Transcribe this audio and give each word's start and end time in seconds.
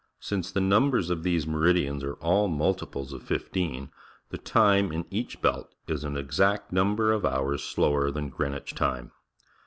Since 0.19 0.51
tjie 0.53 0.63
numbers 0.63 1.11
of 1.11 1.21
these 1.21 1.45
meridians 1.45 2.03
are 2.03 2.15
all 2.15 2.47
multi 2.47 2.87
ples 2.87 3.13
of 3.13 3.21
fifteen, 3.21 3.91
the 4.29 4.39
t 4.39 4.57
ime 4.57 4.91
in 4.91 5.05
each 5.11 5.43
belt 5.43 5.75
Is 5.87 6.03
an 6.03 6.15
exa 6.15 6.55
ct 6.57 6.71
nu 6.73 6.81
mbgr 6.85 7.15
of 7.15 7.23
hours 7.23 7.61
slower 7.63 8.09
than' 8.09 8.31
CJreenwich 8.31 8.73
tinie. 8.73 9.11